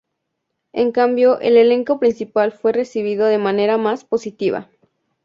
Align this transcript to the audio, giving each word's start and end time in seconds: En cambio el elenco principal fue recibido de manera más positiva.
En 0.73 0.91
cambio 0.93 1.39
el 1.41 1.57
elenco 1.57 1.99
principal 1.99 2.53
fue 2.53 2.71
recibido 2.73 3.27
de 3.27 3.37
manera 3.37 3.77
más 3.77 4.03
positiva. 4.03 4.67